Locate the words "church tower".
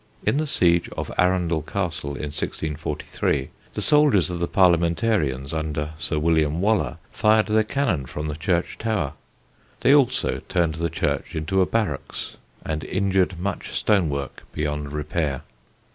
8.35-9.13